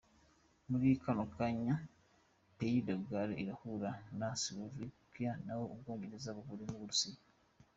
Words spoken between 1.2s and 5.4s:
kanya Pays des Gales irahura na Slovakia,